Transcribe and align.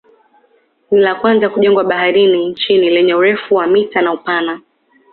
Ni 0.91 0.99
la 0.99 1.15
kwanza 1.15 1.49
kujengwa 1.49 1.83
baharini 1.83 2.45
nchini 2.49 2.89
lenye 2.89 3.13
urefu 3.13 3.55
wa 3.55 3.67
mita 3.67 4.01
na 4.01 4.13
upana 4.13 4.61